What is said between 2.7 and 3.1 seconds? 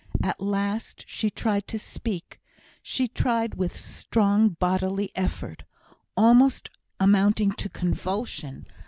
she